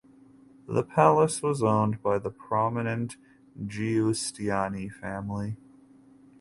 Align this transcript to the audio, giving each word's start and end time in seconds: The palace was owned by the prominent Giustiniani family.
The 0.67 0.81
palace 0.81 1.43
was 1.43 1.61
owned 1.61 2.01
by 2.01 2.17
the 2.17 2.31
prominent 2.31 3.17
Giustiniani 3.67 4.89
family. 4.91 5.57